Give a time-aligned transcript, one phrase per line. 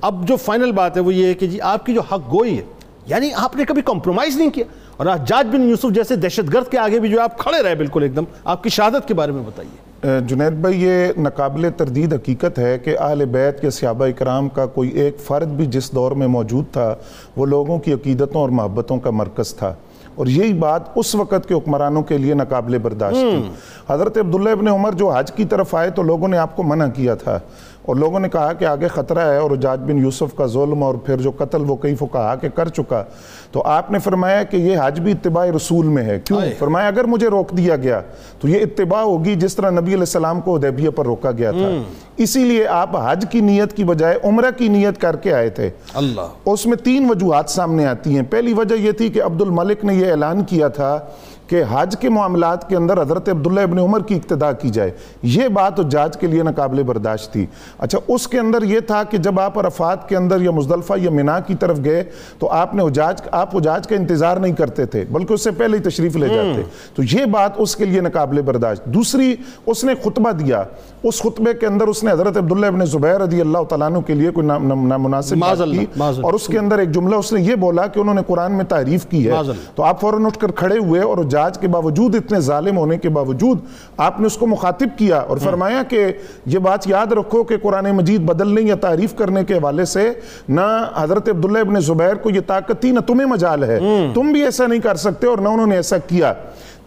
[0.00, 2.58] اب جو فائنل بات ہے وہ یہ ہے کہ جی آپ کی جو حق گوئی
[2.58, 2.62] ہے
[3.06, 4.64] یعنی آپ نے کبھی کمپرومائز نہیں کیا۔
[4.96, 7.74] اور آج جاج بن یوسف جیسے دہشت گرد کے آگے بھی جو آپ کھڑے رہے
[7.74, 9.86] بالکل ایک دم، آپ کی شہادت کے بارے میں بتائیے۔
[10.26, 14.90] جنید بھائی، یہ ناقابل تردید حقیقت ہے کہ اہل بیت کے صحابہ اکرام کا کوئی
[14.90, 16.94] ایک فرد بھی جس دور میں موجود تھا،
[17.36, 19.74] وہ لوگوں کی عقیدتوں اور محبتوں کا مرکز تھا۔
[20.16, 23.50] اور یہی بات اس وقت کے حکمرانوں کے لیے ناقابل برداشت تھی۔
[23.88, 26.86] حضرت عبداللہ ابن عمر جو حج کی طرف آئے تو لوگوں نے آپ کو منع
[26.86, 27.38] کیا تھا
[27.82, 30.94] اور لوگوں نے کہا کہ آگے خطرہ ہے اور جاج بن یوسف کا ظلم اور
[30.94, 33.04] پھر جو قتل وہ کئی فقہا کے کر چکا۔
[33.52, 37.04] تو آپ نے فرمایا کہ یہ حج بھی اتباع رسول میں ہے۔ کیوں؟ فرمایا اگر
[37.04, 38.00] مجھے روک دیا گیا
[38.40, 41.82] تو یہ اتباع ہوگی جس طرح نبی علیہ السلام کو حدیبیہ پر روکا گیا تھا۔
[42.16, 45.70] اسی لیے آپ حج کی نیت کی بجائے عمرہ کی نیت کر کے آئے تھے۔
[45.94, 49.84] اللہ۔ اس میں تین وجوہات سامنے آتی ہیں۔ پہلی وجہ یہ تھی کہ عبد الملک
[49.84, 51.00] نے یہ اعلان کیا تھا
[51.46, 54.90] کہ حج کے معاملات کے اندر حضرت عبداللہ ابن عمر کی اقتداء کی جائے۔
[55.22, 57.46] یہ بات جاج کے لیے ناقابل برداشت تھی۔
[57.78, 61.10] اچھا اس کے اندر یہ تھا کہ جب آپ عرفات کے اندر یا مزدلفہ یا
[61.10, 62.04] منا کی طرف گئے
[62.38, 65.76] تو آپ نے حجاج آپ حجاج کا انتظار نہیں کرتے تھے بلکہ اس سے پہلے
[65.76, 66.62] ہی تشریف لے جاتے۔
[66.94, 70.62] تو یہ بات اس کے لیے ناقابل برداشت۔ دوسری اس نے خطبہ دیا۔
[71.02, 74.14] اس خطبے کے اندر اس نے حضرت عبداللہ ابن زبیر رضی اللہ تعالیٰ عنہ کے
[74.14, 75.84] لیے کوئی نامناسب بات کی۔
[76.24, 78.64] اور اس کے اندر ایک جملہ اس نے یہ بولا کہ انہوں نے قرآن میں
[78.64, 79.32] تعریف کی ہے۔
[79.74, 83.08] تو آپ فوراً اٹھ کر کھڑے ہوئے اور جاج کے باوجود اتنے ظالم ہونے کے
[83.08, 83.58] باوجود
[83.96, 86.06] آپ نے اس کو مخاطب کیا اور فرمایا کہ
[86.46, 90.10] یہ بات یاد رکھو کہ قرآن مجید بدلنے یا تعریف کرنے کے حوالے سے
[90.48, 93.78] نہ حضرت عبداللہ ابن زبیر کو یہ طاقت تھی نہ تمہیں مجال ہے۔
[94.14, 96.32] تم بھی ایسا نہیں کر سکتے اور نہ انہوں نے ایسا کیا۔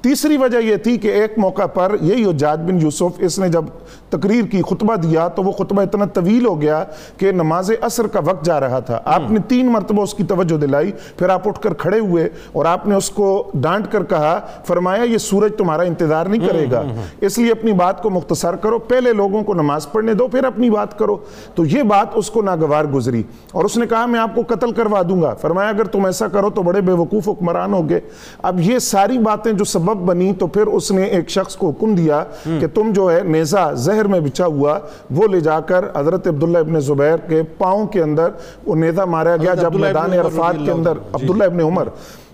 [0.02, 3.66] تیسری وجہ یہ تھی کہ ایک موقع پر یہی حجاج بن یوسف اس نے جب
[4.10, 6.84] تقریر کی خطبہ دیا تو وہ خطبہ اتنا طویل ہو گیا
[7.18, 10.58] کہ نماز عصر کا وقت جا رہا تھا۔ آپ نے تین مرتبہ اس کی توجہ
[10.58, 14.40] دلائی پھر آپ اٹھ کر کھڑے ہوئے اور آپ نے اس کو ڈانٹ کر کہا
[14.68, 16.82] فرمایا یہ سورج تمہارا انتظار نہیں کرے گا۔
[17.22, 20.70] اس لیے اپنی بات کو مختصر کرو پہلے لوگوں کو نماز پڑھنے دو پھر اپنی
[20.70, 21.18] بات کرو۔
[21.56, 24.72] تو یہ بات اس کو ناگوار گزری۔ اور اس نے کہا میں آپ کو قتل
[24.72, 28.00] کروا دوں گا۔ فرمایا اگر تم ایسا کرو تو بڑے بے وقوف حکمران ہوگے
[28.44, 31.96] اب یہ ساری باتیں جو سبب بنی تو پھر اس نے ایک شخص کو حکم
[31.96, 32.24] دیا
[32.60, 34.80] کہ تم جو ہے نیزہ زہر میں بچا ہوا
[35.12, 38.30] وہ لے جا کر حضرت عبداللہ ابن زبیر کے پاؤں کے اندر
[38.66, 41.88] وہ نیزہ مارا گیا جب میدان عرفات کے اندر عبداللہ ابن عمر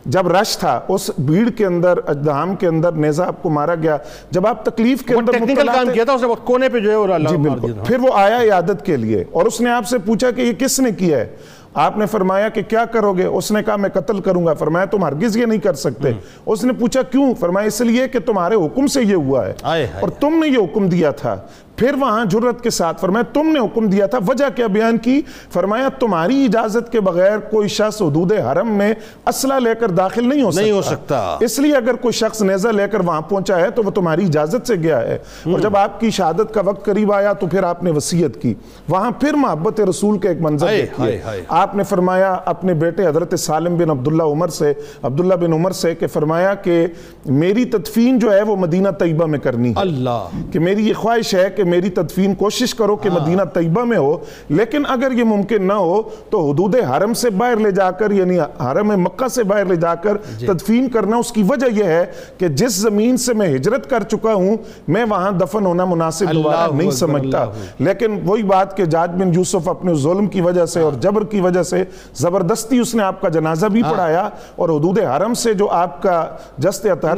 [0.05, 3.97] جب رش تھا اس بھیڑ کے اندر اجدہام کے اندر نیزہ آپ کو مارا گیا۔
[4.31, 7.19] جب آپ تکلیف کے اندر ٹیکنیکل کام کیا تھا اس نے کونے پہ جو ہے
[7.29, 10.41] جی بالکل۔ پھر وہ آیا عیادت کے لیے اور اس نے آپ سے پوچھا کہ
[10.41, 11.27] یہ کس نے کیا ہے؟
[11.75, 14.53] آپ نے فرمایا کہ کیا کرو گے؟ اس نے کہا میں قتل کروں گا.
[14.53, 16.11] فرمایا تم ہرگز یہ نہیں کر سکتے.
[16.45, 19.53] اس نے پوچھا کیوں؟ فرمایا اس لیے کہ تمہارے حکم سے یہ ہوا ہے
[19.99, 21.35] اور تم نے یہ حکم دیا تھا۔
[21.75, 25.21] پھر وہاں جرت کے ساتھ فرمایا تم نے حکم دیا تھا وجہ کیا بیان کی؟
[25.53, 28.93] فرمایا تمہاری اجازت کے بغیر کوئی شخص حدود حرم میں
[29.25, 32.41] اسلحہ لے کر داخل نہیں ہو سکتا نہیں ہو سکتا۔ اس لیے اگر کوئی شخص
[32.41, 35.77] نیزہ لے کر وہاں پہنچا ہے تو وہ تمہاری اجازت سے گیا ہے۔ اور جب
[35.77, 38.53] آپ کی شہادت کا وقت قریب آیا تو پھر آپ نے وسیعت کی۔
[38.89, 41.07] وہاں پھر محبت رسول کے ایک منظر دیکھیے۔
[41.47, 45.95] آپ نے فرمایا اپنے بیٹے حضرت سالم بن عبداللہ عمر سے عبداللہ بن عمر سے
[45.95, 46.87] کہ فرمایا کہ
[47.25, 51.35] میری تدفین جو ہے وہ مدینہ طیبہ میں کرنی ہے۔ اللہ۔ کہ میری یہ خواہش
[51.35, 54.17] ہے کہ میری تدفین کوشش کرو کہ مدینہ طیبہ میں ہو
[54.49, 58.39] لیکن اگر یہ ممکن نہ ہو تو حدود حرم سے باہر لے جا کر یعنی
[58.39, 62.05] حرم مکہ سے باہر لے جا کر تدفین کرنا اس کی وجہ یہ ہے
[62.37, 66.57] کہ جس زمین سے میں ہجرت کر چکا ہوں میں وہاں دفن ہونا مناسب دوبارہ
[66.75, 67.43] نہیں سمجھتا۔
[67.79, 71.39] لیکن وہی بات کہ جاج بن یوسف اپنے ظلم کی وجہ سے اور جبر کی
[71.39, 71.83] وجہ سے
[72.15, 76.25] زبردستی اس نے آپ کا جنازہ بھی پڑھایا اور حدود حرم سے جو آپ کا
[76.57, 77.17] جست اطہر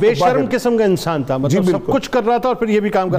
[0.00, 2.80] بے شرم قسم کا انسان تھا۔ مطلب سب کچھ کر رہا تھا اور پھر یہ
[2.80, 3.18] بھی کام کر۔